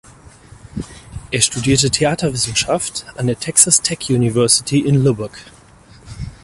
[1.29, 5.37] Er studierte Theaterwissenschaft an der Texas Tech University in Lubbock.